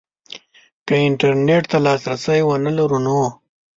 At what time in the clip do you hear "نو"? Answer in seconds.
3.05-3.19